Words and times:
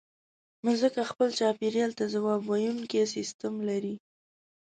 مځکه 0.65 1.01
خپل 1.11 1.29
چاپېریال 1.39 1.91
ته 1.99 2.05
ځواب 2.13 2.41
ویونکی 2.45 3.03
سیستم 3.15 3.53
لري. 3.69 3.95